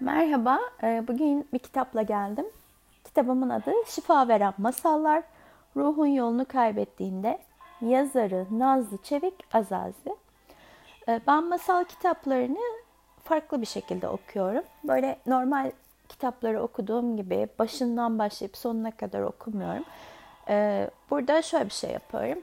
Merhaba, 0.00 0.60
e, 0.82 1.04
bugün 1.08 1.48
bir 1.52 1.58
kitapla 1.58 2.02
geldim. 2.02 2.46
Kitabımın 3.04 3.50
adı 3.50 3.72
Şifa 3.86 4.28
Veren 4.28 4.54
Masallar, 4.58 5.22
Ruhun 5.76 6.06
Yolunu 6.06 6.44
Kaybettiğinde, 6.44 7.38
yazarı 7.80 8.46
Nazlı 8.50 8.98
Çevik 9.02 9.34
Azazi. 9.52 10.16
E, 11.08 11.20
ben 11.26 11.44
masal 11.44 11.84
kitaplarını 11.84 12.58
farklı 13.24 13.60
bir 13.60 13.66
şekilde 13.66 14.08
okuyorum. 14.08 14.62
Böyle 14.84 15.18
normal 15.26 15.72
kitapları 16.08 16.62
okuduğum 16.62 17.16
gibi 17.16 17.48
başından 17.58 18.18
başlayıp 18.18 18.56
sonuna 18.56 18.90
kadar 18.90 19.20
okumuyorum. 19.20 19.84
E, 20.48 20.90
burada 21.10 21.42
şöyle 21.42 21.64
bir 21.64 21.70
şey 21.70 21.90
yapıyorum. 21.90 22.42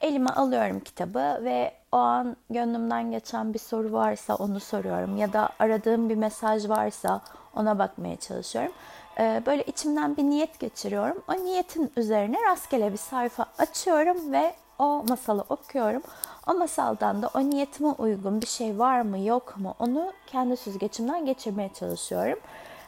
Elime 0.00 0.30
alıyorum 0.30 0.80
kitabı 0.80 1.44
ve 1.44 1.72
o 1.96 1.98
an 1.98 2.36
gönlümden 2.50 3.10
geçen 3.10 3.54
bir 3.54 3.58
soru 3.58 3.92
varsa 3.92 4.34
onu 4.34 4.60
soruyorum 4.60 5.16
ya 5.16 5.32
da 5.32 5.48
aradığım 5.58 6.08
bir 6.08 6.14
mesaj 6.14 6.68
varsa 6.68 7.20
ona 7.54 7.78
bakmaya 7.78 8.16
çalışıyorum. 8.16 8.72
Ee, 9.18 9.42
böyle 9.46 9.62
içimden 9.62 10.16
bir 10.16 10.22
niyet 10.22 10.58
geçiriyorum. 10.58 11.22
O 11.28 11.32
niyetin 11.44 11.92
üzerine 11.96 12.36
rastgele 12.50 12.92
bir 12.92 12.98
sayfa 12.98 13.46
açıyorum 13.58 14.32
ve 14.32 14.54
o 14.78 15.04
masalı 15.08 15.44
okuyorum. 15.48 16.02
O 16.46 16.54
masaldan 16.54 17.22
da 17.22 17.30
o 17.34 17.40
niyetime 17.40 17.88
uygun 17.88 18.40
bir 18.40 18.46
şey 18.46 18.78
var 18.78 19.00
mı 19.00 19.18
yok 19.18 19.56
mu 19.58 19.74
onu 19.78 20.12
kendi 20.26 20.56
süzgeçimden 20.56 21.26
geçirmeye 21.26 21.70
çalışıyorum. 21.74 22.38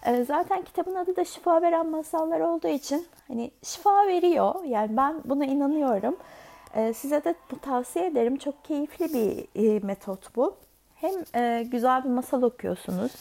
Ee, 0.07 0.25
zaten 0.25 0.63
kitabın 0.63 0.95
adı 0.95 1.17
da 1.17 1.25
şifa 1.25 1.63
veren 1.63 1.87
masallar 1.87 2.41
olduğu 2.41 2.69
için 2.69 3.07
hani 3.29 3.51
şifa 3.63 4.07
veriyor. 4.07 4.65
Yani 4.65 4.97
ben 4.97 5.23
buna 5.25 5.45
inanıyorum. 5.45 6.17
Ee, 6.75 6.93
size 6.93 7.25
de 7.25 7.35
bu 7.51 7.59
tavsiye 7.59 8.07
ederim. 8.07 8.37
Çok 8.37 8.65
keyifli 8.65 9.15
bir 9.15 9.47
e, 9.65 9.87
metot 9.87 10.37
bu. 10.37 10.57
Hem 10.95 11.13
e, 11.35 11.63
güzel 11.63 12.05
bir 12.05 12.09
masal 12.09 12.43
okuyorsunuz, 12.43 13.13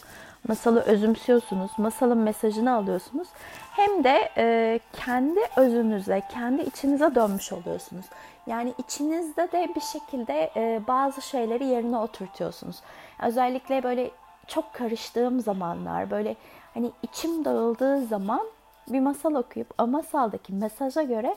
masalı 0.48 0.82
özümsüyorsunuz, 0.82 1.72
masalın 1.78 2.18
mesajını 2.18 2.74
alıyorsunuz. 2.76 3.27
Hem 3.71 4.04
de 4.04 4.30
e, 4.38 4.80
kendi 4.94 5.40
özünüze, 5.58 6.21
kendi 6.34 6.62
içinize 6.62 7.16
dönmüş 7.16 7.54
oluyorsunuz. 7.54 8.05
Yani 8.48 8.74
içinizde 8.77 9.52
de 9.52 9.70
bir 9.76 9.82
şekilde 9.82 10.52
bazı 10.88 11.21
şeyleri 11.21 11.66
yerine 11.66 11.98
oturtuyorsunuz. 11.98 12.76
Özellikle 13.24 13.84
böyle 13.84 14.12
çok 14.48 14.74
karıştığım 14.74 15.40
zamanlar, 15.40 16.12
böyle 16.12 16.36
hani 16.74 16.91
içim 17.04 17.46
dağıldığı 17.46 18.05
zaman 18.05 18.41
bir 18.88 18.99
masal 18.99 19.36
okuyup 19.36 19.74
o 19.77 19.88
masaldaki 19.88 20.54
mesaja 20.54 21.04
göre 21.04 21.36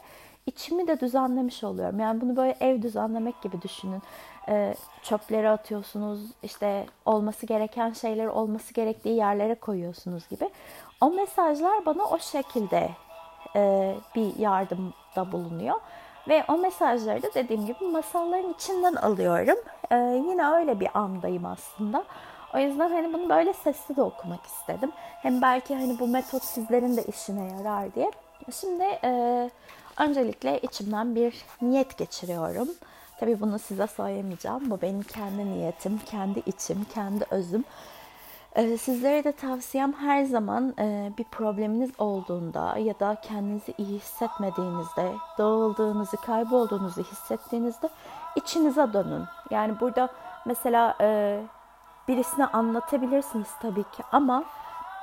içimi 0.51 0.89
de 0.89 1.01
düzenlemiş 1.01 1.65
oluyorum. 1.65 2.01
Yani 2.01 2.21
bunu 2.21 2.37
böyle 2.37 2.57
ev 2.61 2.83
düzenlemek 2.83 3.43
gibi 3.43 3.63
düşünün. 3.63 4.03
E, 4.49 4.75
çöpleri 5.03 5.49
atıyorsunuz, 5.49 6.21
işte 6.43 6.87
olması 7.07 7.47
gereken 7.47 7.93
şeyleri 7.93 8.29
olması 8.29 8.75
gerektiği 8.75 9.17
yerlere 9.17 9.55
koyuyorsunuz 9.55 10.29
gibi. 10.29 10.51
O 11.01 11.11
mesajlar 11.11 11.87
bana 11.87 12.05
o 12.05 12.19
şekilde 12.19 12.91
e, 13.57 13.95
bir 14.15 14.39
yardımda 14.39 15.33
bulunuyor. 15.33 15.77
Ve 16.29 16.45
o 16.49 16.57
mesajları 16.57 17.23
da 17.23 17.35
dediğim 17.35 17.67
gibi 17.67 17.85
masalların 17.85 18.53
içinden 18.53 18.95
alıyorum. 18.95 19.59
E, 19.91 19.97
yine 19.97 20.47
öyle 20.47 20.81
bir 20.81 20.89
andayım 20.95 21.47
aslında. 21.47 22.05
O 22.55 22.59
yüzden 22.59 22.91
hani 22.91 23.13
bunu 23.13 23.29
böyle 23.29 23.53
sesli 23.53 23.97
de 23.97 24.03
okumak 24.03 24.47
istedim. 24.47 24.93
Hem 24.97 25.43
belki 25.43 25.75
hani 25.75 25.99
bu 25.99 26.09
metot 26.09 26.43
sizlerin 26.43 26.97
de 26.97 27.03
işine 27.03 27.53
yarar 27.53 27.95
diye. 27.95 28.11
Şimdi 28.61 28.85
e, 29.05 29.51
Öncelikle 30.01 30.59
içimden 30.59 31.15
bir 31.15 31.35
niyet 31.63 31.99
geçiriyorum. 31.99 32.69
Tabii 33.19 33.41
bunu 33.41 33.59
size 33.59 33.87
söylemeyeceğim. 33.87 34.71
Bu 34.71 34.83
benim 34.83 35.03
kendi 35.03 35.47
niyetim, 35.47 36.01
kendi 36.07 36.43
içim, 36.47 36.87
kendi 36.95 37.25
özüm. 37.31 37.65
Ee, 38.55 38.79
sizlere 38.79 39.25
de 39.25 39.33
tavsiyem 39.33 39.93
her 39.93 40.25
zaman 40.25 40.75
e, 40.79 41.13
bir 41.19 41.25
probleminiz 41.25 41.91
olduğunda 41.99 42.79
ya 42.79 43.01
da 43.01 43.17
kendinizi 43.23 43.75
iyi 43.79 43.99
hissetmediğinizde, 43.99 45.13
dağıldığınızı, 45.39 46.17
kaybolduğunuzu 46.17 47.03
hissettiğinizde 47.03 47.89
içinize 48.37 48.93
dönün. 48.93 49.25
Yani 49.51 49.81
burada 49.81 50.09
mesela 50.47 50.97
e, 51.01 51.41
birisine 52.09 52.47
anlatabilirsiniz 52.47 53.49
tabii 53.63 53.83
ki 53.83 54.03
ama 54.13 54.45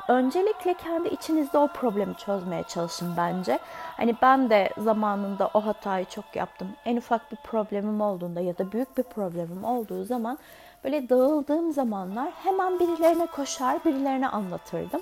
öncelikle 0.08 0.74
kendi 0.74 1.08
içinizde 1.08 1.58
o 1.58 1.68
problemi 1.68 2.16
çözmeye 2.16 2.64
çalışın 2.64 3.14
bence. 3.18 3.60
Hani 3.98 4.16
ben 4.22 4.50
de 4.50 4.70
zamanında 4.78 5.50
o 5.54 5.66
hatayı 5.66 6.06
çok 6.06 6.36
yaptım. 6.36 6.68
En 6.86 6.98
ufak 6.98 7.32
bir 7.32 7.38
problemim 7.38 8.02
olduğunda 8.02 8.42
ya 8.42 8.58
da 8.58 8.72
büyük 8.72 8.98
bir 8.98 9.04
problemim 9.04 9.64
olduğu 9.64 10.04
zaman 10.04 10.38
böyle 10.84 11.10
dağıldığım 11.10 11.72
zamanlar 11.74 12.32
hemen 12.44 12.80
birilerine 12.80 13.26
koşar, 13.26 13.86
birilerine 13.86 14.28
anlatırdım. 14.28 15.02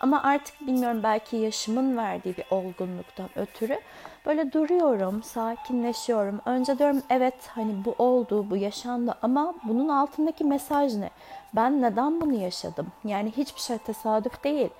Ama 0.00 0.22
artık 0.22 0.60
bilmiyorum 0.66 1.00
belki 1.02 1.36
yaşımın 1.36 1.96
verdiği 1.96 2.36
bir 2.36 2.44
olgunluktan 2.50 3.28
ötürü 3.36 3.80
böyle 4.26 4.52
duruyorum, 4.52 5.22
sakinleşiyorum. 5.22 6.40
Önce 6.46 6.78
diyorum 6.78 7.02
evet 7.10 7.34
hani 7.48 7.84
bu 7.84 7.94
oldu, 7.98 8.50
bu 8.50 8.56
yaşandı 8.56 9.14
ama 9.22 9.54
bunun 9.64 9.88
altındaki 9.88 10.44
mesaj 10.44 10.94
ne? 10.94 11.10
Ben 11.54 11.82
neden 11.82 12.20
bunu 12.20 12.32
yaşadım? 12.32 12.86
Yani 13.04 13.32
hiçbir 13.36 13.60
şey 13.60 13.78
tesadüf 13.78 14.44
değil. 14.44 14.70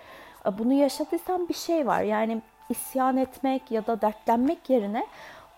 Bunu 0.59 0.73
yaşadıysam 0.73 1.49
bir 1.49 1.55
şey 1.55 1.87
var. 1.87 2.03
Yani 2.03 2.43
isyan 2.69 3.17
etmek 3.17 3.71
ya 3.71 3.87
da 3.87 4.01
dertlenmek 4.01 4.71
yerine 4.71 5.07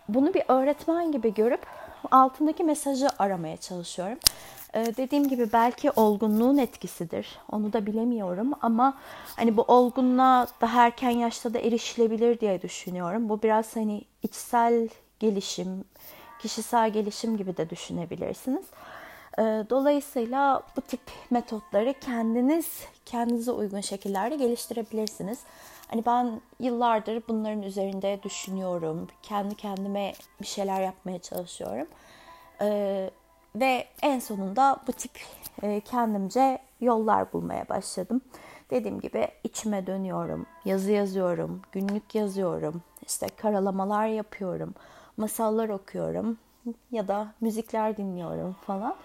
bunu 0.09 0.35
bir 0.35 0.43
öğretmen 0.49 1.13
gibi 1.13 1.35
görüp 1.35 1.67
altındaki 2.11 2.65
mesajı 2.65 3.09
aramaya 3.19 3.57
çalışıyorum. 3.57 4.19
Ee, 4.75 4.87
dediğim 4.97 5.29
gibi 5.29 5.53
belki 5.53 5.91
olgunluğun 5.91 6.59
etkisidir. 6.59 7.39
Onu 7.53 7.73
da 7.73 7.87
bilemiyorum 7.87 8.53
ama 8.61 8.99
hani 9.37 9.57
bu 9.57 9.63
olgunluğa 9.63 10.47
daha 10.61 10.87
erken 10.87 11.11
yaşta 11.11 11.55
da 11.55 11.59
erişilebilir 11.59 12.41
diye 12.41 12.63
düşünüyorum. 12.63 13.29
Bu 13.29 13.43
biraz 13.43 13.77
hani 13.77 14.03
içsel 14.23 14.89
gelişim, 15.21 15.85
kişisel 16.41 16.91
gelişim 16.91 17.37
gibi 17.37 17.57
de 17.57 17.71
düşünebilirsiniz. 17.71 18.67
Ee, 19.39 19.43
dolayısıyla 19.71 20.63
bu 20.77 20.81
tip 20.81 21.01
metotları 21.31 21.95
kendiniz 22.01 22.67
kendinize 23.07 23.51
uygun 23.53 23.81
şekillerde 23.81 24.37
geliştirebilirsiniz. 24.37 25.39
Hani 25.89 26.07
ben 26.07 26.41
yıllardır 26.61 27.23
bunların 27.29 27.63
üzerinde 27.63 28.21
düşünüyorum. 28.23 29.09
Kendi 29.23 29.55
kendime 29.55 30.13
bir 30.41 30.47
şeyler 30.47 30.81
yapmaya 30.81 31.19
çalışıyorum. 31.19 31.87
Ee, 32.61 33.11
ve 33.61 33.85
en 34.03 34.19
sonunda 34.19 34.81
bu 34.87 34.93
tip 34.93 35.13
e, 35.63 35.81
kendimce 35.81 36.59
yollar 36.81 37.33
bulmaya 37.33 37.69
başladım. 37.69 38.21
Dediğim 38.71 39.01
gibi 39.01 39.29
içime 39.45 39.87
dönüyorum, 39.87 40.47
yazı 40.65 40.93
yazıyorum, 40.93 41.63
günlük 41.73 42.15
yazıyorum, 42.15 42.83
işte 43.07 43.27
karalamalar 43.37 44.07
yapıyorum, 44.07 44.75
masallar 45.17 45.69
okuyorum 45.69 46.39
ya 46.91 47.09
da 47.09 47.29
müzikler 47.41 47.97
dinliyorum 47.97 48.53
falan. 48.53 48.97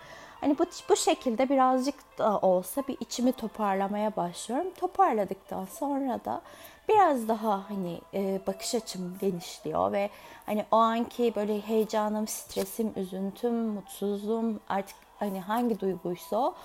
Hani 0.42 0.60
bu, 0.60 0.66
bu 0.90 0.96
şekilde 0.96 1.50
birazcık 1.50 1.96
da 2.18 2.40
olsa 2.40 2.84
bir 2.88 2.98
içimi 3.00 3.32
toparlamaya 3.32 4.16
başlıyorum. 4.16 4.68
Toparladıktan 4.80 5.66
sonra 5.66 6.20
da 6.26 6.42
biraz 6.90 7.28
daha 7.28 7.70
hani 7.70 8.02
e, 8.14 8.42
bakış 8.48 8.76
açım 8.76 9.18
genişliyor 9.22 9.92
ve 9.92 10.10
hani 10.46 10.66
o 10.72 10.76
anki 10.76 11.34
böyle 11.36 11.62
heyecanım, 11.62 12.28
stresim, 12.28 12.94
üzüntüm, 12.96 13.56
mutsuzluğum 13.56 14.60
artık 14.70 14.96
hani 15.20 15.42
hangi 15.42 15.80
duyguysa 15.80 16.38
o 16.38 16.56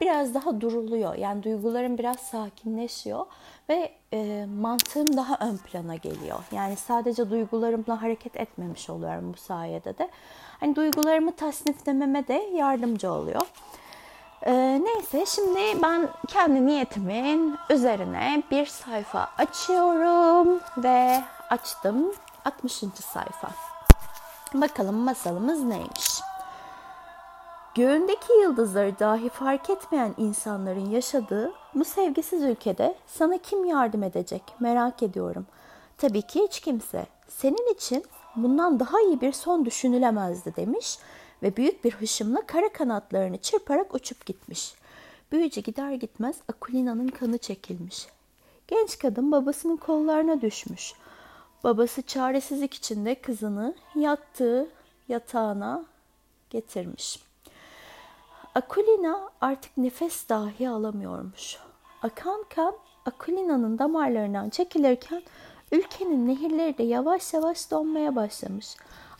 biraz 0.00 0.34
daha 0.34 0.60
duruluyor. 0.60 1.14
Yani 1.14 1.42
duygularım 1.42 1.98
biraz 1.98 2.16
sakinleşiyor 2.16 3.26
ve 3.68 3.92
e, 4.12 4.46
mantığım 4.60 5.16
daha 5.16 5.38
ön 5.40 5.56
plana 5.56 5.94
geliyor. 5.94 6.38
Yani 6.52 6.76
sadece 6.76 7.30
duygularımla 7.30 8.02
hareket 8.02 8.36
etmemiş 8.36 8.90
oluyorum 8.90 9.32
bu 9.32 9.36
sayede 9.36 9.98
de. 9.98 10.08
Hani 10.60 10.76
duygularımı 10.76 11.32
tasniflememe 11.36 12.28
de 12.28 12.50
yardımcı 12.54 13.12
oluyor. 13.12 13.42
Ee, 14.46 14.80
neyse 14.84 15.26
şimdi 15.26 15.82
ben 15.82 16.08
kendi 16.28 16.66
niyetimin 16.66 17.56
üzerine 17.70 18.42
bir 18.50 18.66
sayfa 18.66 19.28
açıyorum 19.38 20.60
ve 20.76 21.22
açtım 21.50 22.12
60. 22.44 22.72
sayfa. 23.12 23.50
Bakalım 24.54 24.94
masalımız 24.94 25.62
neymiş? 25.62 26.20
Göğündeki 27.74 28.32
yıldızları 28.42 28.98
dahi 28.98 29.28
fark 29.28 29.70
etmeyen 29.70 30.14
insanların 30.16 30.90
yaşadığı 30.90 31.52
bu 31.74 31.84
sevgisiz 31.84 32.42
ülkede 32.42 32.94
sana 33.06 33.38
kim 33.38 33.64
yardım 33.64 34.02
edecek 34.02 34.42
merak 34.60 35.02
ediyorum. 35.02 35.46
Tabii 35.98 36.22
ki 36.22 36.42
hiç 36.42 36.60
kimse. 36.60 37.06
Senin 37.28 37.74
için 37.74 38.04
bundan 38.36 38.80
daha 38.80 39.00
iyi 39.00 39.20
bir 39.20 39.32
son 39.32 39.64
düşünülemezdi 39.64 40.56
demiş 40.56 40.98
ve 41.42 41.56
büyük 41.56 41.84
bir 41.84 41.92
hışımla 41.92 42.46
kara 42.46 42.72
kanatlarını 42.72 43.38
çırparak 43.38 43.94
uçup 43.94 44.26
gitmiş. 44.26 44.74
Büyücü 45.32 45.60
gider 45.60 45.92
gitmez 45.92 46.36
Akulina'nın 46.48 47.08
kanı 47.08 47.38
çekilmiş. 47.38 48.06
Genç 48.68 48.98
kadın 48.98 49.32
babasının 49.32 49.76
kollarına 49.76 50.40
düşmüş. 50.40 50.92
Babası 51.64 52.02
çaresizlik 52.02 52.74
içinde 52.74 53.14
kızını 53.14 53.74
yattığı 53.94 54.68
yatağına 55.08 55.84
getirmiş. 56.50 57.22
Akulina 58.54 59.30
artık 59.40 59.76
nefes 59.76 60.28
dahi 60.28 60.68
alamıyormuş. 60.68 61.56
Akan 62.02 62.44
kan 62.54 62.74
Akulina'nın 63.06 63.78
damarlarından 63.78 64.50
çekilirken 64.50 65.22
ülkenin 65.72 66.28
nehirleri 66.28 66.78
de 66.78 66.82
yavaş 66.82 67.34
yavaş 67.34 67.70
donmaya 67.70 68.16
başlamış. 68.16 68.76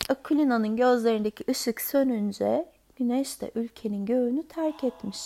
Akulina'nın 0.09 0.77
gözlerindeki 0.77 1.45
ışık 1.51 1.81
sönünce 1.81 2.69
güneş 2.97 3.41
de 3.41 3.51
ülkenin 3.55 4.07
göğünü 4.07 4.49
terk 4.49 4.85
etmiş. 4.85 5.19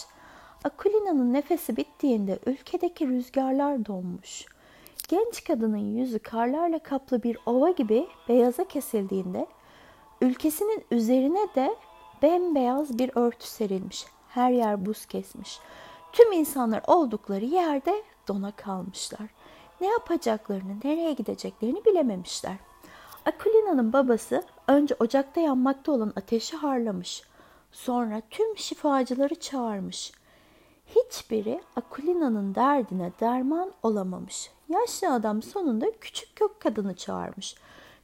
Akulina'nın 0.64 1.32
nefesi 1.32 1.76
bittiğinde 1.76 2.38
ülkedeki 2.46 3.08
rüzgarlar 3.08 3.86
donmuş. 3.86 4.46
Genç 5.08 5.44
kadının 5.44 5.96
yüzü 5.96 6.18
karlarla 6.18 6.78
kaplı 6.78 7.22
bir 7.22 7.38
ova 7.46 7.70
gibi 7.70 8.08
beyaza 8.28 8.64
kesildiğinde 8.64 9.46
ülkesinin 10.20 10.84
üzerine 10.90 11.54
de 11.54 11.76
bembeyaz 12.22 12.98
bir 12.98 13.10
örtü 13.14 13.46
serilmiş. 13.46 14.06
Her 14.28 14.50
yer 14.50 14.86
buz 14.86 15.06
kesmiş. 15.06 15.58
Tüm 16.12 16.32
insanlar 16.32 16.82
oldukları 16.86 17.44
yerde 17.44 18.02
dona 18.28 18.50
kalmışlar. 18.50 19.30
Ne 19.80 19.86
yapacaklarını, 19.86 20.76
nereye 20.84 21.12
gideceklerini 21.12 21.84
bilememişler. 21.84 22.56
Akulina'nın 23.26 23.92
babası 23.92 24.42
önce 24.68 24.94
ocakta 25.00 25.40
yanmakta 25.40 25.92
olan 25.92 26.12
ateşi 26.16 26.56
harlamış. 26.56 27.22
Sonra 27.72 28.22
tüm 28.30 28.58
şifacıları 28.58 29.34
çağırmış. 29.34 30.12
Hiçbiri 30.86 31.62
Akulina'nın 31.76 32.54
derdine 32.54 33.12
derman 33.20 33.72
olamamış. 33.82 34.50
Yaşlı 34.68 35.12
adam 35.12 35.42
sonunda 35.42 35.86
küçük 36.00 36.36
kök 36.36 36.60
kadını 36.60 36.96
çağırmış. 36.96 37.54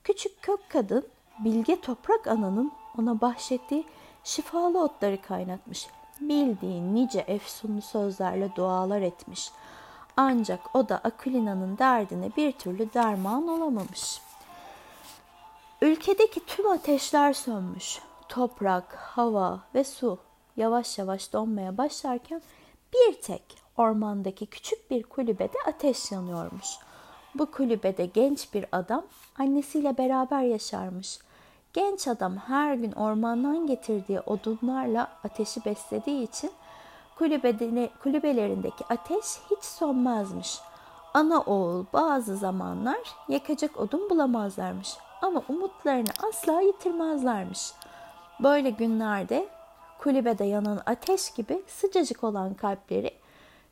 Küçük 0.04 0.42
kök 0.42 0.60
kadın 0.68 1.06
bilge 1.44 1.80
toprak 1.80 2.26
ananın 2.26 2.72
ona 2.98 3.20
bahşettiği 3.20 3.84
şifalı 4.24 4.82
otları 4.82 5.22
kaynatmış. 5.22 5.86
Bildiği 6.20 6.94
nice 6.94 7.18
efsunlu 7.18 7.82
sözlerle 7.82 8.50
dualar 8.56 9.00
etmiş. 9.00 9.50
Ancak 10.16 10.76
o 10.76 10.88
da 10.88 10.98
Akulina'nın 10.98 11.78
derdine 11.78 12.30
bir 12.36 12.52
türlü 12.52 12.92
derman 12.94 13.48
olamamış. 13.48 14.27
Ülkedeki 15.80 16.46
tüm 16.46 16.70
ateşler 16.70 17.32
sönmüş. 17.32 17.98
Toprak, 18.28 18.94
hava 18.94 19.60
ve 19.74 19.84
su 19.84 20.18
yavaş 20.56 20.98
yavaş 20.98 21.32
donmaya 21.32 21.78
başlarken 21.78 22.42
bir 22.94 23.20
tek 23.20 23.42
ormandaki 23.76 24.46
küçük 24.46 24.90
bir 24.90 25.02
kulübede 25.02 25.58
ateş 25.66 26.12
yanıyormuş. 26.12 26.66
Bu 27.34 27.50
kulübede 27.50 28.06
genç 28.06 28.54
bir 28.54 28.66
adam 28.72 29.04
annesiyle 29.38 29.98
beraber 29.98 30.42
yaşarmış. 30.42 31.18
Genç 31.72 32.08
adam 32.08 32.36
her 32.36 32.74
gün 32.74 32.92
ormandan 32.92 33.66
getirdiği 33.66 34.20
odunlarla 34.20 35.12
ateşi 35.24 35.64
beslediği 35.64 36.22
için 36.22 36.50
kulübelerindeki 38.02 38.84
ateş 38.90 39.24
hiç 39.50 39.64
sönmezmiş. 39.64 40.58
Ana 41.14 41.40
oğul 41.40 41.84
bazı 41.92 42.36
zamanlar 42.36 43.14
yakacak 43.28 43.80
odun 43.80 44.10
bulamazlarmış 44.10 44.96
ama 45.22 45.42
umutlarını 45.48 46.10
asla 46.28 46.60
yitirmezlermiş. 46.60 47.72
Böyle 48.40 48.70
günlerde 48.70 49.48
kulübede 49.98 50.44
yanan 50.44 50.80
ateş 50.86 51.30
gibi 51.30 51.62
sıcacık 51.66 52.24
olan 52.24 52.54
kalpleri, 52.54 53.14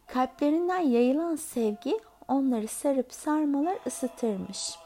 kalplerinden 0.07 0.81
yayılan 0.81 1.37
sevgi 1.37 2.01
onları 2.29 2.69
sarıp 2.69 3.13
sarmalar 3.13 3.79
ısıtırmış. 3.87 4.79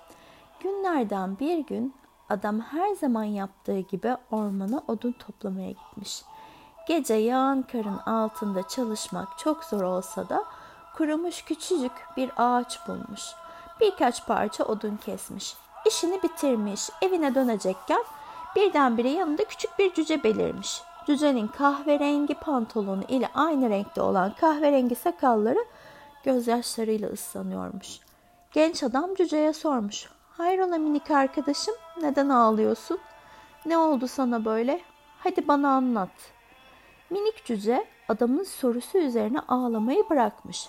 Günlerden 0.61 1.39
bir 1.39 1.59
gün 1.59 1.95
adam 2.29 2.61
her 2.61 2.95
zaman 2.95 3.25
yaptığı 3.25 3.79
gibi 3.79 4.17
ormana 4.31 4.83
odun 4.89 5.13
toplamaya 5.13 5.71
gitmiş. 5.71 6.23
Gece 6.89 7.15
yağan 7.15 7.63
karın 7.63 7.99
altında 7.99 8.69
çalışmak 8.69 9.39
çok 9.39 9.65
zor 9.65 9.83
olsa 9.83 10.29
da 10.29 10.45
kurumuş 10.97 11.45
küçücük 11.45 11.93
bir 12.17 12.31
ağaç 12.37 12.89
bulmuş. 12.89 13.23
Birkaç 13.81 14.27
parça 14.27 14.65
odun 14.65 14.97
kesmiş. 14.97 15.57
İşini 15.87 16.23
bitirmiş. 16.23 16.91
Evine 17.03 17.35
dönecekken 17.35 18.05
birdenbire 18.57 19.09
yanında 19.09 19.45
küçük 19.45 19.79
bir 19.79 19.95
cüce 19.95 20.23
belirmiş. 20.23 20.83
Cücenin 21.07 21.49
kahverengi 21.49 22.35
pantolonu 22.35 23.03
ile 23.09 23.29
aynı 23.35 23.71
renkte 23.71 24.03
olan 24.03 24.35
kahverengi 24.41 24.95
sakalları 24.95 25.65
gözyaşlarıyla 26.25 27.09
ıslanıyormuş. 27.09 28.01
Genç 28.53 28.83
adam 28.83 29.15
cüceye 29.15 29.53
sormuş. 29.53 30.09
Hayrola 30.37 30.79
minik 30.79 31.11
arkadaşım 31.11 31.75
neden 32.03 32.29
ağlıyorsun? 32.29 32.99
Ne 33.67 33.79
oldu 33.79 34.09
sana 34.09 34.45
böyle? 34.45 34.81
Hadi 35.19 35.49
bana 35.49 35.69
anlat. 35.71 36.33
Minik 37.11 37.45
cüce 37.45 37.87
adamın 38.09 38.45
sorusu 38.45 38.99
üzerine 38.99 39.41
ağlamayı 39.49 40.05
bırakmış. 40.11 40.69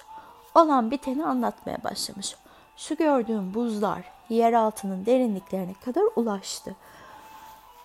Olan 0.55 0.91
biteni 0.91 1.25
anlatmaya 1.25 1.83
başlamış. 1.83 2.35
Şu 2.81 2.95
gördüğüm 2.95 3.53
buzlar 3.53 4.11
yer 4.29 4.53
altının 4.53 5.05
derinliklerine 5.05 5.73
kadar 5.85 6.03
ulaştı. 6.15 6.75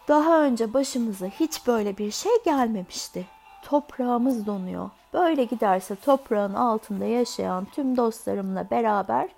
Daha 0.09 0.43
önce 0.43 0.75
başımıza 0.75 1.27
hiç 1.27 1.67
böyle 1.67 1.99
bir 1.99 2.11
şey 2.11 2.33
gelmemişti. 2.45 3.27
Toprağımız 3.65 4.47
donuyor. 4.47 4.91
Böyle 5.13 5.45
giderse 5.45 5.97
toprağın 5.97 6.55
altında 6.55 7.05
yaşayan 7.05 7.65
tüm 7.65 7.97
dostlarımla 7.97 8.71
beraber 8.71 9.29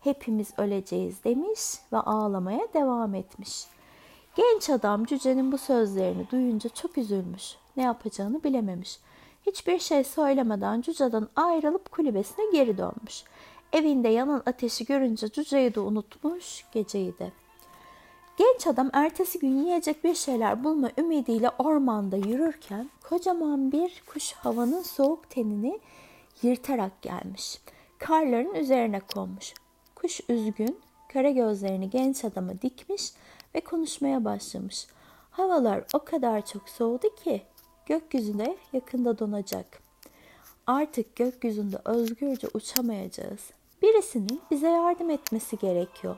hepimiz 0.00 0.58
öleceğiz 0.58 1.24
demiş 1.24 1.60
ve 1.92 1.98
ağlamaya 1.98 2.66
devam 2.74 3.14
etmiş. 3.14 3.64
Genç 4.36 4.70
adam 4.70 5.04
cücenin 5.04 5.52
bu 5.52 5.58
sözlerini 5.58 6.30
duyunca 6.30 6.70
çok 6.70 6.98
üzülmüş. 6.98 7.56
Ne 7.76 7.82
yapacağını 7.82 8.44
bilememiş. 8.44 8.98
Hiçbir 9.46 9.78
şey 9.78 10.04
söylemeden 10.04 10.80
cüceden 10.80 11.28
ayrılıp 11.36 11.92
kulübesine 11.92 12.50
geri 12.52 12.78
dönmüş. 12.78 13.24
Evinde 13.74 14.08
yanan 14.08 14.42
ateşi 14.46 14.84
görünce 14.84 15.28
cüceyi 15.28 15.74
de 15.74 15.80
unutmuş, 15.80 16.64
geceyi 16.72 17.18
de. 17.18 17.32
Genç 18.36 18.66
adam 18.66 18.90
ertesi 18.92 19.38
gün 19.38 19.64
yiyecek 19.64 20.04
bir 20.04 20.14
şeyler 20.14 20.64
bulma 20.64 20.90
ümidiyle 20.98 21.50
ormanda 21.58 22.16
yürürken 22.16 22.90
kocaman 23.08 23.72
bir 23.72 24.02
kuş 24.06 24.32
havanın 24.32 24.82
soğuk 24.82 25.30
tenini 25.30 25.80
yırtarak 26.42 27.02
gelmiş. 27.02 27.60
Karların 27.98 28.54
üzerine 28.54 29.00
konmuş. 29.00 29.54
Kuş 29.94 30.20
üzgün, 30.28 30.78
kara 31.12 31.30
gözlerini 31.30 31.90
genç 31.90 32.24
adama 32.24 32.62
dikmiş 32.62 33.12
ve 33.54 33.60
konuşmaya 33.60 34.24
başlamış. 34.24 34.86
Havalar 35.30 35.84
o 35.94 35.98
kadar 35.98 36.46
çok 36.46 36.68
soğudu 36.68 37.14
ki 37.24 37.42
gökyüzünde 37.86 38.56
yakında 38.72 39.18
donacak. 39.18 39.82
Artık 40.66 41.16
gökyüzünde 41.16 41.76
özgürce 41.84 42.48
uçamayacağız. 42.54 43.53
Birisinin 43.82 44.40
bize 44.50 44.68
yardım 44.68 45.10
etmesi 45.10 45.58
gerekiyor. 45.58 46.16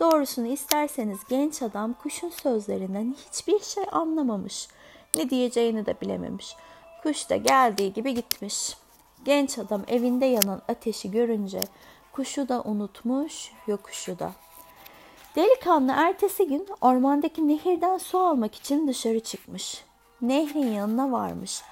Doğrusunu 0.00 0.46
isterseniz 0.46 1.18
genç 1.28 1.62
adam 1.62 1.94
kuşun 1.94 2.28
sözlerinden 2.28 3.14
hiçbir 3.26 3.60
şey 3.60 3.84
anlamamış. 3.92 4.68
Ne 5.16 5.30
diyeceğini 5.30 5.86
de 5.86 6.00
bilememiş. 6.00 6.56
Kuş 7.02 7.30
da 7.30 7.36
geldiği 7.36 7.92
gibi 7.92 8.14
gitmiş. 8.14 8.76
Genç 9.24 9.58
adam 9.58 9.82
evinde 9.88 10.26
yanan 10.26 10.62
ateşi 10.68 11.10
görünce 11.10 11.60
kuşu 12.12 12.48
da 12.48 12.62
unutmuş, 12.62 13.52
yokuşu 13.66 14.18
da. 14.18 14.32
Delikanlı 15.36 15.92
ertesi 15.96 16.46
gün 16.48 16.66
ormandaki 16.80 17.48
nehirden 17.48 17.98
su 17.98 18.18
almak 18.18 18.54
için 18.54 18.88
dışarı 18.88 19.20
çıkmış. 19.20 19.84
Nehrin 20.20 20.72
yanına 20.72 21.12
varmış. 21.12 21.62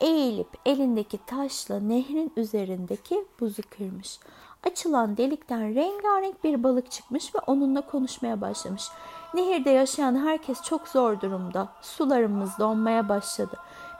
Eğilip 0.00 0.48
elindeki 0.66 1.18
taşla 1.26 1.80
nehrin 1.80 2.32
üzerindeki 2.36 3.24
buzu 3.40 3.62
kırmış. 3.70 4.18
Açılan 4.66 5.16
delikten 5.16 5.74
rengarenk 5.74 6.44
bir 6.44 6.62
balık 6.62 6.90
çıkmış 6.90 7.34
ve 7.34 7.38
onunla 7.38 7.80
konuşmaya 7.80 8.40
başlamış. 8.40 8.88
Nehirde 9.34 9.70
yaşayan 9.70 10.26
herkes 10.26 10.62
çok 10.62 10.88
zor 10.88 11.20
durumda. 11.20 11.68
Sularımız 11.82 12.58
donmaya 12.58 13.08
başladı. 13.08 13.56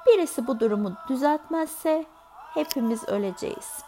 Birisi 0.07 0.47
bu 0.47 0.61
durumu 0.61 0.93
düzeltmezse 1.09 2.05
hepimiz 2.55 3.09
öleceğiz. 3.09 3.83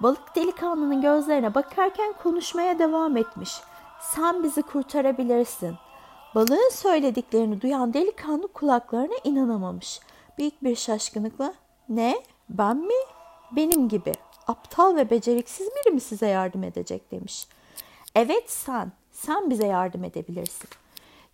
Balık 0.00 0.36
delikanlının 0.36 1.00
gözlerine 1.00 1.54
bakarken 1.54 2.14
konuşmaya 2.22 2.78
devam 2.78 3.16
etmiş. 3.16 3.60
Sen 4.00 4.44
bizi 4.44 4.62
kurtarabilirsin. 4.62 5.74
Balığın 6.34 6.70
söylediklerini 6.72 7.60
duyan 7.60 7.94
delikanlı 7.94 8.48
kulaklarına 8.48 9.14
inanamamış. 9.24 10.00
Büyük 10.38 10.64
bir 10.64 10.76
şaşkınlıkla 10.76 11.54
ne 11.88 12.22
ben 12.48 12.76
mi? 12.76 12.94
Benim 13.52 13.88
gibi 13.88 14.12
aptal 14.46 14.96
ve 14.96 15.10
beceriksiz 15.10 15.66
biri 15.66 15.94
mi 15.94 16.00
size 16.00 16.26
yardım 16.26 16.64
edecek 16.64 17.10
demiş. 17.10 17.48
Evet 18.14 18.50
sen, 18.50 18.92
sen 19.12 19.50
bize 19.50 19.66
yardım 19.66 20.04
edebilirsin. 20.04 20.68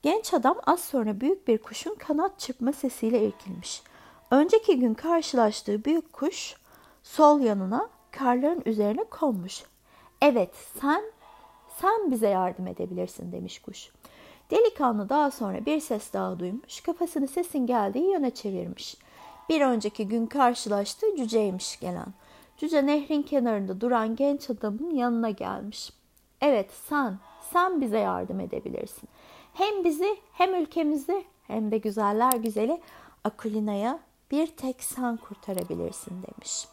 Genç 0.02 0.34
adam 0.34 0.56
az 0.66 0.80
sonra 0.80 1.20
büyük 1.20 1.48
bir 1.48 1.58
kuşun 1.58 1.94
kanat 1.94 2.38
çırpma 2.38 2.72
sesiyle 2.72 3.26
irkilmiş. 3.26 3.82
Önceki 4.30 4.78
gün 4.78 4.94
karşılaştığı 4.94 5.84
büyük 5.84 6.12
kuş 6.12 6.56
sol 7.02 7.40
yanına 7.40 7.88
karların 8.10 8.62
üzerine 8.66 9.04
konmuş. 9.04 9.62
Evet 10.22 10.50
sen, 10.80 11.02
sen 11.80 12.10
bize 12.10 12.28
yardım 12.28 12.66
edebilirsin 12.66 13.32
demiş 13.32 13.58
kuş. 13.58 13.90
Delikanlı 14.50 15.08
daha 15.08 15.30
sonra 15.30 15.66
bir 15.66 15.80
ses 15.80 16.12
daha 16.12 16.38
duymuş, 16.38 16.80
kafasını 16.80 17.28
sesin 17.28 17.66
geldiği 17.66 18.12
yöne 18.12 18.30
çevirmiş. 18.30 18.96
Bir 19.48 19.60
önceki 19.60 20.08
gün 20.08 20.26
karşılaştığı 20.26 21.16
cüceymiş 21.16 21.80
gelen. 21.80 22.14
Cüce 22.62 22.86
nehrin 22.86 23.22
kenarında 23.22 23.80
duran 23.80 24.16
genç 24.16 24.50
adamın 24.50 24.90
yanına 24.90 25.30
gelmiş. 25.30 25.92
Evet 26.40 26.70
sen, 26.88 27.18
sen 27.52 27.80
bize 27.80 27.98
yardım 27.98 28.40
edebilirsin. 28.40 29.08
Hem 29.54 29.84
bizi 29.84 30.16
hem 30.32 30.54
ülkemizi 30.54 31.24
hem 31.46 31.70
de 31.70 31.78
güzeller 31.78 32.32
güzeli 32.32 32.80
Akulina'ya 33.24 33.98
bir 34.30 34.46
tek 34.46 34.82
sen 34.82 35.16
kurtarabilirsin 35.16 36.22
demiş. 36.22 36.68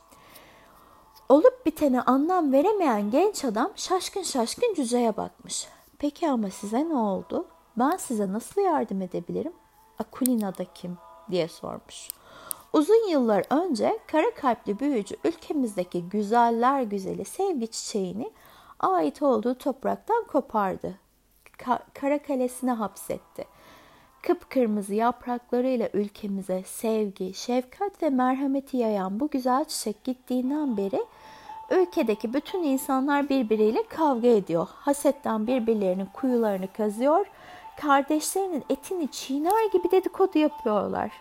Olup 1.29 1.65
bitene 1.65 2.01
anlam 2.01 2.53
veremeyen 2.53 3.11
genç 3.11 3.45
adam 3.45 3.71
şaşkın 3.75 4.23
şaşkın 4.23 4.73
cüceye 4.73 5.17
bakmış. 5.17 5.67
Peki 5.99 6.29
ama 6.29 6.49
size 6.49 6.89
ne 6.89 6.95
oldu? 6.95 7.45
Ben 7.77 7.97
size 7.97 8.33
nasıl 8.33 8.61
yardım 8.61 9.01
edebilirim? 9.01 9.53
Akulina 9.99 10.57
da 10.57 10.65
kim? 10.73 10.97
diye 11.31 11.47
sormuş. 11.47 12.18
Uzun 12.73 13.09
yıllar 13.09 13.43
önce 13.49 13.99
kara 14.07 14.33
kalpli 14.35 14.79
büyücü 14.79 15.15
ülkemizdeki 15.23 16.09
güzeller 16.09 16.81
güzeli 16.81 17.25
sevgi 17.25 17.67
çiçeğini 17.67 18.31
ait 18.79 19.21
olduğu 19.21 19.55
topraktan 19.55 20.23
kopardı. 20.23 20.99
Ka- 21.57 21.83
kara 21.93 22.21
kalesine 22.23 22.71
hapsetti. 22.71 23.45
Kıpkırmızı 24.21 24.93
yapraklarıyla 24.93 25.89
ülkemize 25.93 26.63
sevgi, 26.65 27.33
şefkat 27.33 28.03
ve 28.03 28.09
merhameti 28.09 28.77
yayan 28.77 29.19
bu 29.19 29.29
güzel 29.29 29.65
çiçek 29.65 30.03
gittiğinden 30.03 30.77
beri 30.77 31.05
ülkedeki 31.71 32.33
bütün 32.33 32.63
insanlar 32.63 33.29
birbiriyle 33.29 33.83
kavga 33.83 34.27
ediyor. 34.27 34.67
Hasetten 34.73 35.47
birbirlerinin 35.47 36.07
kuyularını 36.13 36.73
kazıyor, 36.73 37.25
kardeşlerinin 37.81 38.63
etini 38.69 39.11
çiğner 39.11 39.71
gibi 39.73 39.91
dedikodu 39.91 40.39
yapıyorlar. 40.39 41.11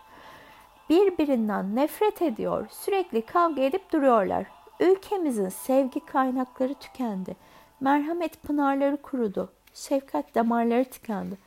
Birbirinden 0.90 1.76
nefret 1.76 2.22
ediyor, 2.22 2.66
sürekli 2.70 3.22
kavga 3.22 3.62
edip 3.62 3.92
duruyorlar. 3.92 4.46
Ülkemizin 4.80 5.48
sevgi 5.48 6.00
kaynakları 6.00 6.74
tükendi. 6.74 7.36
Merhamet 7.80 8.42
pınarları 8.42 8.96
kurudu. 9.02 9.52
Şefkat 9.74 10.34
damarları 10.34 10.84
tıkandı. 10.84 11.38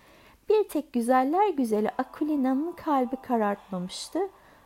Bir 0.49 0.69
tek 0.69 0.93
güzeller 0.93 1.49
güzeli 1.49 1.89
Akulina'nın 1.97 2.71
kalbi 2.71 3.15
karartmamıştı. 3.15 4.19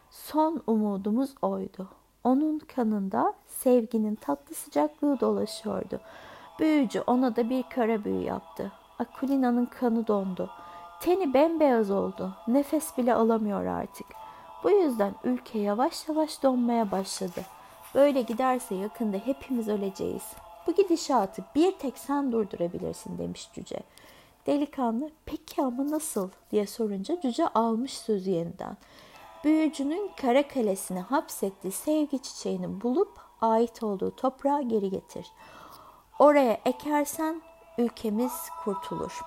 Son 0.09 0.61
umudumuz 0.67 1.35
oydu. 1.41 1.89
Onun 2.23 2.59
kanında 2.59 3.33
sevginin 3.45 4.15
tatlı 4.15 4.55
sıcaklığı 4.55 5.19
dolaşıyordu. 5.19 5.99
Büyücü 6.59 7.01
ona 7.07 7.35
da 7.35 7.49
bir 7.49 7.63
kara 7.63 8.03
büyü 8.03 8.21
yaptı. 8.21 8.71
Akulina'nın 8.99 9.65
kanı 9.65 10.07
dondu. 10.07 10.49
Teni 11.01 11.33
bembeyaz 11.33 11.91
oldu. 11.91 12.33
Nefes 12.47 12.97
bile 12.97 13.13
alamıyor 13.13 13.65
artık. 13.65 14.24
Bu 14.65 14.71
yüzden 14.71 15.15
ülke 15.23 15.59
yavaş 15.59 16.07
yavaş 16.09 16.43
donmaya 16.43 16.91
başladı. 16.91 17.41
Böyle 17.95 18.21
giderse 18.21 18.75
yakında 18.75 19.17
hepimiz 19.17 19.67
öleceğiz. 19.67 20.23
Bu 20.67 20.73
gidişatı 20.75 21.43
bir 21.55 21.71
tek 21.71 21.97
sen 21.97 22.31
durdurabilirsin 22.31 23.17
demiş 23.17 23.49
cüce. 23.53 23.79
Delikanlı 24.47 25.09
peki 25.25 25.61
ama 25.61 25.91
nasıl 25.91 26.29
diye 26.51 26.67
sorunca 26.67 27.21
cüce 27.21 27.47
almış 27.47 27.97
sözü 27.97 28.29
yeniden. 28.31 28.77
Büyücünün 29.43 30.11
kara 30.21 30.47
kalesine 30.47 31.01
hapsettiği 31.01 31.71
sevgi 31.71 32.21
çiçeğini 32.21 32.81
bulup 32.81 33.19
ait 33.41 33.83
olduğu 33.83 34.15
toprağa 34.15 34.61
geri 34.61 34.89
getir. 34.89 35.27
Oraya 36.19 36.57
ekersen 36.65 37.41
ülkemiz 37.77 38.33
kurtulur. 38.63 39.21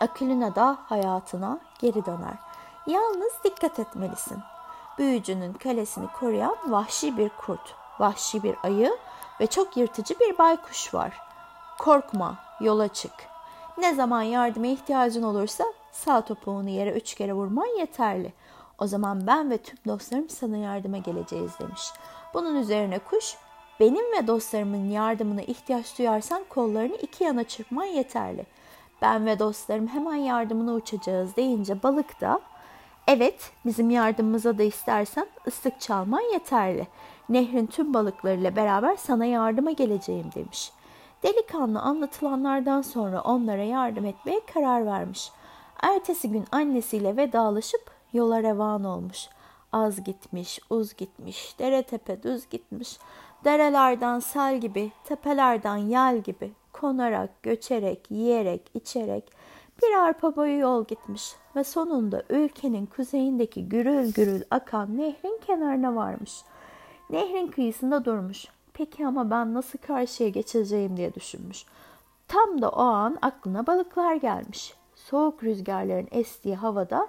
Akülina 0.00 0.54
da 0.54 0.78
hayatına 0.86 1.60
geri 1.80 2.06
döner. 2.06 2.47
Yalnız 2.88 3.32
dikkat 3.44 3.78
etmelisin. 3.78 4.38
Büyücünün 4.98 5.52
kalesini 5.52 6.06
koruyan 6.20 6.56
vahşi 6.66 7.18
bir 7.18 7.28
kurt, 7.28 7.74
vahşi 7.98 8.42
bir 8.42 8.56
ayı 8.62 8.96
ve 9.40 9.46
çok 9.46 9.76
yırtıcı 9.76 10.14
bir 10.20 10.38
baykuş 10.38 10.94
var. 10.94 11.20
Korkma, 11.78 12.38
yola 12.60 12.88
çık. 12.88 13.12
Ne 13.78 13.94
zaman 13.94 14.22
yardıma 14.22 14.66
ihtiyacın 14.66 15.22
olursa 15.22 15.64
sağ 15.92 16.20
topuğunu 16.20 16.68
yere 16.68 16.92
üç 16.92 17.14
kere 17.14 17.32
vurman 17.32 17.78
yeterli. 17.78 18.32
O 18.78 18.86
zaman 18.86 19.26
ben 19.26 19.50
ve 19.50 19.58
tüm 19.58 19.78
dostlarım 19.86 20.28
sana 20.28 20.56
yardıma 20.56 20.98
geleceğiz 20.98 21.52
demiş. 21.60 21.82
Bunun 22.34 22.56
üzerine 22.56 22.98
kuş, 22.98 23.36
benim 23.80 24.12
ve 24.12 24.26
dostlarımın 24.26 24.90
yardımına 24.90 25.42
ihtiyaç 25.42 25.98
duyarsan 25.98 26.44
kollarını 26.48 26.96
iki 26.96 27.24
yana 27.24 27.44
çırpman 27.44 27.84
yeterli. 27.84 28.46
Ben 29.02 29.26
ve 29.26 29.38
dostlarım 29.38 29.88
hemen 29.88 30.14
yardımına 30.14 30.74
uçacağız 30.74 31.36
deyince 31.36 31.82
balık 31.82 32.20
da, 32.20 32.40
evet 33.08 33.50
bizim 33.66 33.90
yardımımıza 33.90 34.58
da 34.58 34.62
istersen 34.62 35.26
ıslık 35.46 35.80
çalman 35.80 36.32
yeterli. 36.32 36.86
Nehrin 37.28 37.66
tüm 37.66 37.94
balıklarıyla 37.94 38.56
beraber 38.56 38.96
sana 38.96 39.24
yardıma 39.24 39.70
geleceğim 39.70 40.26
demiş. 40.34 40.72
Delikanlı 41.22 41.80
anlatılanlardan 41.80 42.82
sonra 42.82 43.20
onlara 43.20 43.62
yardım 43.62 44.04
etmeye 44.04 44.40
karar 44.54 44.86
vermiş. 44.86 45.30
Ertesi 45.82 46.30
gün 46.30 46.44
annesiyle 46.52 47.16
vedalaşıp 47.16 47.90
yola 48.12 48.42
revan 48.42 48.84
olmuş. 48.84 49.28
Az 49.72 50.04
gitmiş, 50.04 50.60
uz 50.70 50.94
gitmiş, 50.94 51.58
dere 51.58 51.82
tepe 51.82 52.22
düz 52.22 52.48
gitmiş. 52.48 52.98
Derelerden 53.44 54.18
sel 54.18 54.60
gibi, 54.60 54.92
tepelerden 55.04 55.76
yel 55.76 56.18
gibi 56.18 56.52
konarak, 56.72 57.42
göçerek, 57.42 58.10
yiyerek, 58.10 58.70
içerek 58.74 59.24
bir 59.82 59.94
arpa 59.98 60.36
boyu 60.36 60.58
yol 60.58 60.84
gitmiş 60.84 61.34
ve 61.56 61.64
sonunda 61.64 62.22
ülkenin 62.28 62.86
kuzeyindeki 62.86 63.68
gürül 63.68 64.12
gürül 64.12 64.42
akan 64.50 64.98
nehrin 64.98 65.40
kenarına 65.46 65.96
varmış. 65.96 66.42
Nehrin 67.10 67.46
kıyısında 67.46 68.04
durmuş. 68.04 68.46
Peki 68.72 69.06
ama 69.06 69.30
ben 69.30 69.54
nasıl 69.54 69.78
karşıya 69.78 70.28
geçeceğim 70.28 70.96
diye 70.96 71.14
düşünmüş. 71.14 71.64
Tam 72.28 72.62
da 72.62 72.70
o 72.70 72.80
an 72.82 73.18
aklına 73.22 73.66
balıklar 73.66 74.14
gelmiş. 74.14 74.74
Soğuk 74.94 75.44
rüzgarların 75.44 76.08
estiği 76.10 76.56
havada 76.56 77.08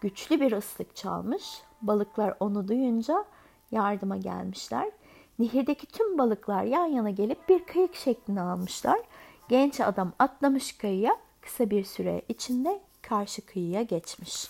güçlü 0.00 0.40
bir 0.40 0.52
ıslık 0.52 0.96
çalmış. 0.96 1.62
Balıklar 1.82 2.34
onu 2.40 2.68
duyunca 2.68 3.24
yardıma 3.70 4.16
gelmişler. 4.16 4.90
Nehirdeki 5.38 5.86
tüm 5.86 6.18
balıklar 6.18 6.62
yan 6.62 6.86
yana 6.86 7.10
gelip 7.10 7.48
bir 7.48 7.64
kayık 7.64 7.94
şeklini 7.94 8.40
almışlar. 8.40 9.00
Genç 9.48 9.80
adam 9.80 10.12
atlamış 10.18 10.78
kayıya 10.78 11.16
kısa 11.50 11.70
bir 11.70 11.84
süre 11.84 12.22
içinde 12.28 12.80
karşı 13.02 13.46
kıyıya 13.46 13.82
geçmiş. 13.82 14.48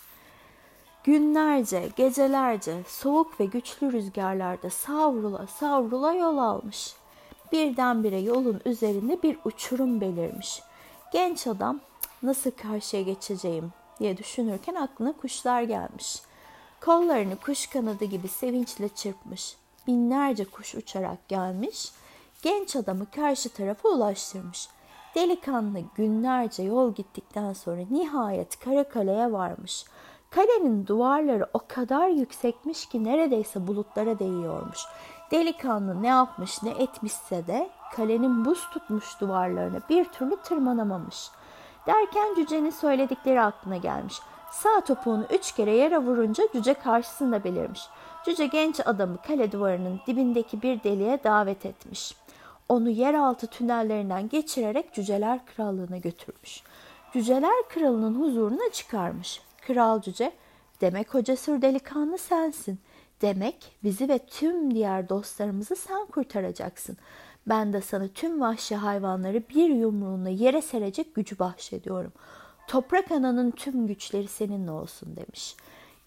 Günlerce, 1.04 1.88
gecelerce 1.96 2.82
soğuk 2.86 3.40
ve 3.40 3.44
güçlü 3.44 3.92
rüzgarlarda 3.92 4.70
savrula 4.70 5.46
savrula 5.46 6.14
yol 6.14 6.38
almış. 6.38 6.94
Birdenbire 7.52 8.18
yolun 8.18 8.60
üzerinde 8.64 9.22
bir 9.22 9.38
uçurum 9.44 10.00
belirmiş. 10.00 10.62
Genç 11.12 11.46
adam 11.46 11.80
nasıl 12.22 12.50
karşıya 12.50 13.02
geçeceğim 13.02 13.72
diye 14.00 14.16
düşünürken 14.16 14.74
aklına 14.74 15.12
kuşlar 15.12 15.62
gelmiş. 15.62 16.22
Kollarını 16.80 17.36
kuş 17.36 17.66
kanadı 17.66 18.04
gibi 18.04 18.28
sevinçle 18.28 18.88
çırpmış. 18.88 19.56
Binlerce 19.86 20.44
kuş 20.44 20.74
uçarak 20.74 21.28
gelmiş. 21.28 21.92
Genç 22.42 22.76
adamı 22.76 23.10
karşı 23.10 23.48
tarafa 23.48 23.88
ulaştırmış. 23.88 24.68
Delikanlı 25.14 25.80
günlerce 25.94 26.62
yol 26.62 26.94
gittikten 26.94 27.52
sonra 27.52 27.80
nihayet 27.90 28.58
Karakale'ye 28.58 29.32
varmış. 29.32 29.84
Kalenin 30.30 30.86
duvarları 30.86 31.46
o 31.54 31.60
kadar 31.68 32.08
yüksekmiş 32.08 32.86
ki 32.86 33.04
neredeyse 33.04 33.66
bulutlara 33.66 34.18
değiyormuş. 34.18 34.78
Delikanlı 35.30 36.02
ne 36.02 36.06
yapmış 36.06 36.62
ne 36.62 36.70
etmişse 36.70 37.46
de 37.46 37.70
kalenin 37.96 38.44
buz 38.44 38.70
tutmuş 38.70 39.20
duvarlarına 39.20 39.80
bir 39.88 40.04
türlü 40.04 40.36
tırmanamamış. 40.36 41.30
Derken 41.86 42.34
cücenin 42.34 42.70
söyledikleri 42.70 43.40
aklına 43.40 43.76
gelmiş. 43.76 44.20
Sağ 44.50 44.80
topuğunu 44.80 45.24
üç 45.30 45.52
kere 45.52 45.72
yere 45.72 45.98
vurunca 45.98 46.44
cüce 46.52 46.74
karşısında 46.74 47.44
belirmiş. 47.44 47.88
Cüce 48.24 48.46
genç 48.46 48.80
adamı 48.80 49.16
kale 49.26 49.52
duvarının 49.52 50.00
dibindeki 50.06 50.62
bir 50.62 50.82
deliğe 50.82 51.24
davet 51.24 51.66
etmiş. 51.66 52.16
Onu 52.70 52.90
yeraltı 52.90 53.46
tünellerinden 53.46 54.28
geçirerek 54.28 54.94
Cüceler 54.94 55.46
Krallığı'na 55.46 55.96
götürmüş. 55.96 56.62
Cüceler 57.12 57.68
Kralı'nın 57.68 58.20
huzuruna 58.20 58.72
çıkarmış. 58.72 59.40
Kral 59.66 60.02
cüce, 60.02 60.32
demek 60.80 61.14
o 61.14 61.22
cesur 61.22 61.62
delikanlı 61.62 62.18
sensin. 62.18 62.78
Demek 63.22 63.76
bizi 63.84 64.08
ve 64.08 64.18
tüm 64.18 64.74
diğer 64.74 65.08
dostlarımızı 65.08 65.76
sen 65.76 66.06
kurtaracaksın. 66.06 66.96
Ben 67.46 67.72
de 67.72 67.80
sana 67.80 68.08
tüm 68.08 68.40
vahşi 68.40 68.76
hayvanları 68.76 69.42
bir 69.48 69.70
yumruğuna 69.70 70.28
yere 70.28 70.62
serecek 70.62 71.14
gücü 71.14 71.38
bahşediyorum. 71.38 72.12
Toprak 72.68 73.10
ananın 73.10 73.50
tüm 73.50 73.86
güçleri 73.86 74.28
seninle 74.28 74.70
olsun 74.70 75.16
demiş. 75.16 75.56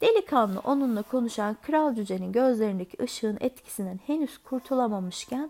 Delikanlı 0.01 0.59
onunla 0.59 1.01
konuşan 1.01 1.57
kral 1.61 1.95
cücenin 1.95 2.31
gözlerindeki 2.31 3.03
ışığın 3.03 3.37
etkisinden 3.41 3.99
henüz 4.07 4.37
kurtulamamışken 4.37 5.49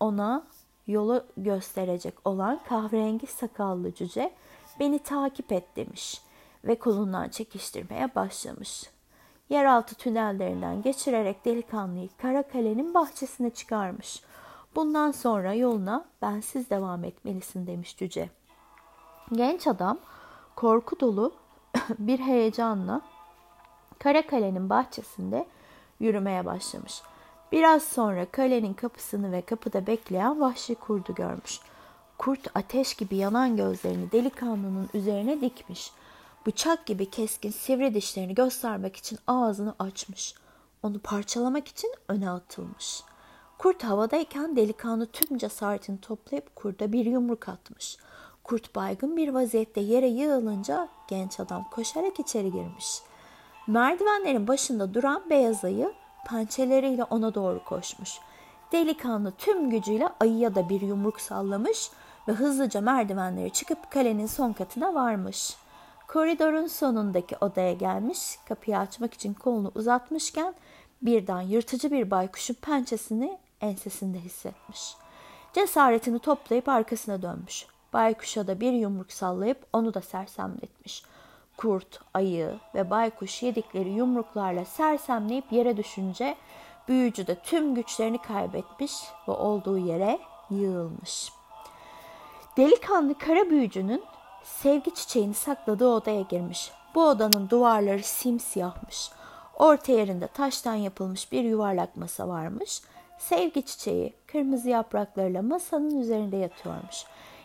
ona 0.00 0.46
yolu 0.86 1.24
gösterecek 1.36 2.14
olan 2.24 2.60
kahverengi 2.68 3.26
sakallı 3.26 3.94
cüce 3.94 4.32
beni 4.80 4.98
takip 4.98 5.52
et 5.52 5.76
demiş 5.76 6.22
ve 6.64 6.78
kolundan 6.78 7.28
çekiştirmeye 7.28 8.14
başlamış. 8.14 8.90
yeraltı 9.48 9.94
tünellerinden 9.94 10.82
geçirerek 10.82 11.44
delikanlıyı 11.44 12.08
Karakale'nin 12.18 12.94
bahçesine 12.94 13.50
çıkarmış. 13.50 14.22
Bundan 14.76 15.10
sonra 15.10 15.54
yoluna 15.54 16.04
bensiz 16.22 16.70
devam 16.70 17.04
etmelisin 17.04 17.66
demiş 17.66 17.96
cüce. 17.96 18.30
Genç 19.32 19.66
adam 19.66 19.98
korku 20.56 21.00
dolu 21.00 21.34
bir 21.98 22.18
heyecanla 22.18 23.00
Karakale'nin 23.98 24.70
bahçesinde 24.70 25.46
yürümeye 26.00 26.46
başlamış. 26.46 27.02
Biraz 27.52 27.82
sonra 27.82 28.26
kalenin 28.30 28.74
kapısını 28.74 29.32
ve 29.32 29.42
kapıda 29.42 29.86
bekleyen 29.86 30.40
vahşi 30.40 30.74
kurdu 30.74 31.14
görmüş. 31.14 31.60
Kurt 32.18 32.48
ateş 32.54 32.94
gibi 32.94 33.16
yanan 33.16 33.56
gözlerini 33.56 34.12
delikanlının 34.12 34.88
üzerine 34.94 35.40
dikmiş. 35.40 35.92
Bıçak 36.46 36.86
gibi 36.86 37.10
keskin 37.10 37.50
sivri 37.50 37.94
dişlerini 37.94 38.34
göstermek 38.34 38.96
için 38.96 39.18
ağzını 39.26 39.74
açmış. 39.78 40.34
Onu 40.82 40.98
parçalamak 40.98 41.68
için 41.68 41.94
öne 42.08 42.30
atılmış. 42.30 43.02
Kurt 43.58 43.84
havadayken 43.84 44.56
delikanlı 44.56 45.06
tüm 45.06 45.38
cesaretini 45.38 46.00
toplayıp 46.00 46.56
kurda 46.56 46.92
bir 46.92 47.06
yumruk 47.06 47.48
atmış. 47.48 47.96
Kurt 48.44 48.74
baygın 48.74 49.16
bir 49.16 49.28
vaziyette 49.28 49.80
yere 49.80 50.08
yığılınca 50.08 50.88
genç 51.08 51.40
adam 51.40 51.64
koşarak 51.70 52.20
içeri 52.20 52.52
girmiş. 52.52 53.02
Merdivenlerin 53.66 54.48
başında 54.48 54.94
duran 54.94 55.30
beyaz 55.30 55.64
ayı 55.64 55.92
pençeleriyle 56.26 57.04
ona 57.04 57.34
doğru 57.34 57.64
koşmuş. 57.64 58.18
Delikanlı 58.72 59.32
tüm 59.32 59.70
gücüyle 59.70 60.08
ayıya 60.20 60.54
da 60.54 60.68
bir 60.68 60.80
yumruk 60.80 61.20
sallamış 61.20 61.90
ve 62.28 62.32
hızlıca 62.32 62.80
merdivenleri 62.80 63.50
çıkıp 63.50 63.90
kalenin 63.90 64.26
son 64.26 64.52
katına 64.52 64.94
varmış. 64.94 65.56
Koridorun 66.08 66.66
sonundaki 66.66 67.36
odaya 67.40 67.72
gelmiş, 67.72 68.38
kapıyı 68.48 68.78
açmak 68.78 69.14
için 69.14 69.34
kolunu 69.34 69.72
uzatmışken 69.74 70.54
birden 71.02 71.40
yırtıcı 71.40 71.90
bir 71.90 72.10
baykuşun 72.10 72.54
pençesini 72.54 73.38
ensesinde 73.60 74.18
hissetmiş. 74.18 74.94
Cesaretini 75.52 76.18
toplayıp 76.18 76.68
arkasına 76.68 77.22
dönmüş. 77.22 77.66
Baykuşa 77.92 78.46
da 78.46 78.60
bir 78.60 78.72
yumruk 78.72 79.12
sallayıp 79.12 79.66
onu 79.72 79.94
da 79.94 80.00
sersemletmiş. 80.00 81.04
Kurt, 81.60 82.00
ayı 82.14 82.54
ve 82.74 82.90
baykuş 82.90 83.42
yedikleri 83.42 83.90
yumruklarla 83.90 84.64
sersemleyip 84.64 85.52
yere 85.52 85.76
düşünce 85.76 86.36
büyücü 86.88 87.26
de 87.26 87.34
tüm 87.34 87.74
güçlerini 87.74 88.22
kaybetmiş 88.22 88.92
ve 89.28 89.32
olduğu 89.32 89.78
yere 89.78 90.18
yığılmış. 90.50 91.32
Delikanlı 92.56 93.18
kara 93.18 93.50
büyücünün 93.50 94.02
sevgi 94.44 94.94
çiçeğini 94.94 95.34
sakladığı 95.34 95.88
odaya 95.88 96.20
girmiş. 96.20 96.72
Bu 96.94 97.08
odanın 97.08 97.50
duvarları 97.50 98.02
simsiyahmış. 98.02 99.10
Orta 99.58 99.92
yerinde 99.92 100.26
taştan 100.26 100.74
yapılmış 100.74 101.32
bir 101.32 101.44
yuvarlak 101.44 101.96
masa 101.96 102.28
varmış. 102.28 102.82
Sevgi 103.18 103.62
çiçeği 103.62 104.14
kırmızı 104.26 104.68
yapraklarıyla 104.68 105.42
masanın 105.42 106.00
üzerinde 106.00 106.36
yatıyormuş. 106.36 107.04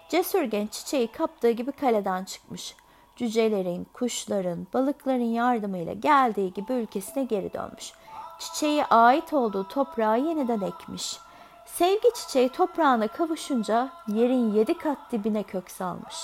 Cesur 0.10 0.44
genç 0.44 0.72
çiçeği 0.72 1.08
kaptığı 1.08 1.52
gibi 1.52 1.72
kaleden 1.72 2.24
çıkmış. 2.24 2.76
Cücelerin, 3.16 3.88
kuşların, 3.94 4.68
balıkların 4.74 5.34
yardımıyla 5.34 5.94
geldiği 5.94 6.54
gibi 6.54 6.74
ülkesine 6.74 7.24
geri 7.24 7.54
dönmüş. 7.54 7.94
Çiçeğe 8.40 8.86
ait 8.86 9.34
olduğu 9.34 9.68
toprağı 9.68 10.20
yeniden 10.20 10.62
ekmiş. 10.62 11.20
Sevgi 11.66 12.14
çiçeği 12.14 12.50
toprağına 12.50 13.08
kavuşunca 13.08 13.90
yerin 14.08 14.54
yedi 14.54 14.78
kat 14.78 14.98
dibine 15.12 15.44
kök 15.44 15.72
salmış. 15.72 16.16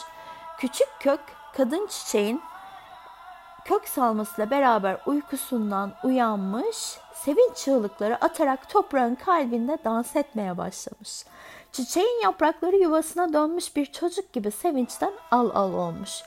Küçük 0.57 0.87
kök 0.99 1.19
kadın 1.53 1.87
çiçeğin 1.87 2.41
kök 3.65 3.87
salmasıyla 3.87 4.51
beraber 4.51 4.97
uykusundan 5.05 5.93
uyanmış, 6.03 6.97
sevinç 7.13 7.57
çığlıkları 7.57 8.15
atarak 8.15 8.69
toprağın 8.69 9.15
kalbinde 9.15 9.77
dans 9.83 10.15
etmeye 10.15 10.57
başlamış. 10.57 11.25
Çiçeğin 11.71 12.21
yaprakları 12.23 12.75
yuvasına 12.75 13.33
dönmüş 13.33 13.75
bir 13.75 13.85
çocuk 13.85 14.33
gibi 14.33 14.51
sevinçten 14.51 15.11
al 15.31 15.49
al 15.53 15.73
olmuş. 15.73 16.23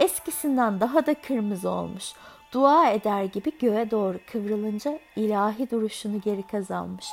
Eskisinden 0.00 0.80
daha 0.80 1.06
da 1.06 1.14
kırmızı 1.14 1.70
olmuş. 1.70 2.12
Dua 2.52 2.90
eder 2.90 3.24
gibi 3.24 3.58
göğe 3.58 3.90
doğru 3.90 4.18
kıvrılınca 4.32 4.98
ilahi 5.16 5.70
duruşunu 5.70 6.20
geri 6.20 6.42
kazanmış. 6.42 7.06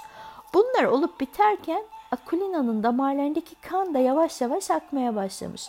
Bunlar 0.53 0.83
olup 0.83 1.19
biterken 1.19 1.83
Akulina'nın 2.11 2.83
damarlarındaki 2.83 3.55
kan 3.55 3.93
da 3.93 3.99
yavaş 3.99 4.41
yavaş 4.41 4.71
akmaya 4.71 5.15
başlamış. 5.15 5.67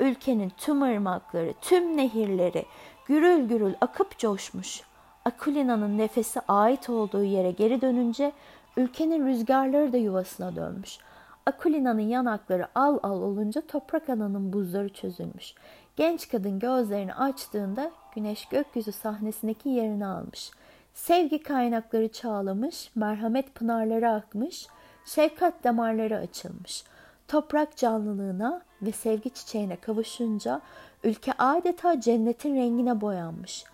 Ülkenin 0.00 0.52
tüm 0.56 0.82
ırmakları, 0.82 1.54
tüm 1.60 1.96
nehirleri 1.96 2.64
gürül 3.06 3.48
gürül 3.48 3.74
akıp 3.80 4.18
coşmuş. 4.18 4.82
Akulina'nın 5.24 5.98
nefesi 5.98 6.40
ait 6.48 6.90
olduğu 6.90 7.24
yere 7.24 7.50
geri 7.50 7.80
dönünce 7.80 8.32
ülkenin 8.76 9.26
rüzgarları 9.26 9.92
da 9.92 9.96
yuvasına 9.96 10.56
dönmüş. 10.56 10.98
Akulina'nın 11.46 12.00
yanakları 12.00 12.68
al 12.74 12.98
al 13.02 13.22
olunca 13.22 13.60
toprak 13.60 14.08
ananın 14.08 14.52
buzları 14.52 14.88
çözülmüş. 14.88 15.54
Genç 15.96 16.28
kadın 16.28 16.58
gözlerini 16.58 17.14
açtığında 17.14 17.90
güneş 18.14 18.48
gökyüzü 18.48 18.92
sahnesindeki 18.92 19.68
yerini 19.68 20.06
almış. 20.06 20.50
Sevgi 20.94 21.42
kaynakları 21.42 22.08
çağlamış, 22.08 22.90
merhamet 22.94 23.54
pınarları 23.54 24.10
akmış, 24.10 24.66
şefkat 25.04 25.64
damarları 25.64 26.16
açılmış. 26.16 26.84
Toprak 27.28 27.76
canlılığına 27.76 28.62
ve 28.82 28.92
sevgi 28.92 29.30
çiçeğine 29.30 29.76
kavuşunca 29.76 30.60
ülke 31.04 31.32
adeta 31.38 32.00
cennetin 32.00 32.56
rengine 32.56 33.00
boyanmış. 33.00 33.64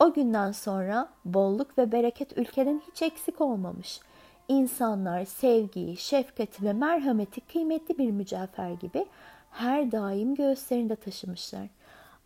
O 0.00 0.12
günden 0.12 0.52
sonra 0.52 1.08
bolluk 1.24 1.78
ve 1.78 1.92
bereket 1.92 2.38
ülkeden 2.38 2.82
hiç 2.90 3.02
eksik 3.02 3.40
olmamış. 3.40 4.00
İnsanlar 4.48 5.24
sevgiyi, 5.24 5.96
şefkati 5.96 6.64
ve 6.64 6.72
merhameti 6.72 7.40
kıymetli 7.40 7.98
bir 7.98 8.10
mücevher 8.10 8.70
gibi 8.70 9.06
her 9.56 9.92
daim 9.92 10.34
göğüslerinde 10.34 10.96
taşımışlar. 10.96 11.66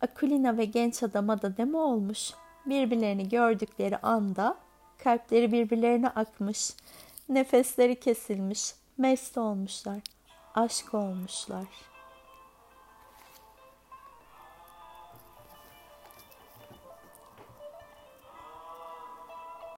Akulina 0.01 0.57
ve 0.57 0.65
genç 0.65 1.03
adama 1.03 1.41
da 1.41 1.53
ne 1.57 1.65
mi 1.65 1.77
olmuş? 1.77 2.31
Birbirlerini 2.65 3.29
gördükleri 3.29 3.97
anda 3.97 4.57
kalpleri 5.03 5.51
birbirlerine 5.51 6.09
akmış, 6.09 6.73
nefesleri 7.29 7.99
kesilmiş, 7.99 8.73
mest 8.97 9.37
olmuşlar, 9.37 9.99
aşk 10.55 10.93
olmuşlar.'' 10.93 11.90